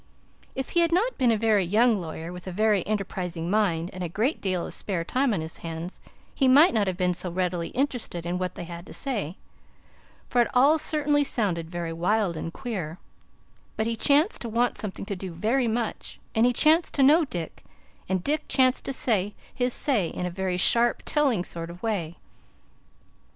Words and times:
If 0.55 0.69
he 0.71 0.79
had 0.79 0.91
not 0.91 1.19
been 1.19 1.29
a 1.31 1.37
very 1.37 1.63
young 1.63 2.01
lawyer, 2.01 2.33
with 2.33 2.47
a 2.47 2.51
very 2.51 2.83
enterprising 2.87 3.51
mind 3.51 3.91
and 3.93 4.03
a 4.03 4.09
great 4.09 4.41
deal 4.41 4.65
of 4.65 4.73
spare 4.73 5.03
time 5.03 5.31
on 5.31 5.41
his 5.41 5.57
hands, 5.57 5.99
he 6.33 6.47
might 6.47 6.73
not 6.73 6.87
have 6.87 6.97
been 6.97 7.13
so 7.13 7.29
readily 7.29 7.67
interested 7.67 8.25
in 8.25 8.39
what 8.39 8.55
they 8.55 8.63
had 8.63 8.87
to 8.87 8.95
say, 8.95 9.37
for 10.27 10.41
it 10.41 10.47
all 10.55 10.79
certainly 10.79 11.23
sounded 11.23 11.69
very 11.69 11.93
wild 11.93 12.35
and 12.35 12.51
queer; 12.51 12.97
but 13.77 13.85
he 13.85 13.95
chanced 13.95 14.41
to 14.41 14.49
want 14.49 14.79
something 14.79 15.05
to 15.05 15.15
do 15.15 15.33
very 15.33 15.67
much, 15.67 16.19
and 16.33 16.47
he 16.47 16.51
chanced 16.51 16.95
to 16.95 17.03
know 17.03 17.23
Dick, 17.23 17.63
and 18.09 18.23
Dick 18.23 18.45
chanced 18.47 18.83
to 18.85 18.93
say 18.93 19.35
his 19.53 19.71
say 19.71 20.07
in 20.07 20.25
a 20.25 20.31
very 20.31 20.57
sharp, 20.57 21.03
telling 21.05 21.43
sort 21.43 21.69
of 21.69 21.83
way. 21.83 22.17